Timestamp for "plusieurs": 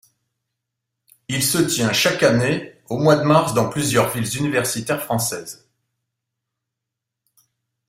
3.69-4.09